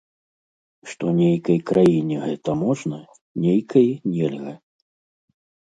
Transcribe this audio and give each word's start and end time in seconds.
Што 0.93 1.05
нейкай 1.19 1.59
краіне 1.73 2.17
гэта 2.27 2.51
можна, 2.65 2.97
нейкай 3.47 3.87
нельга. 4.17 4.53